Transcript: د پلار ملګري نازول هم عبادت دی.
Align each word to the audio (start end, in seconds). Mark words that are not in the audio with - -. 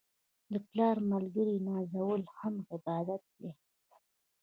د 0.51 0.53
پلار 0.69 0.95
ملګري 1.11 1.55
نازول 1.69 2.21
هم 2.37 2.55
عبادت 2.73 3.23
دی. 3.39 3.51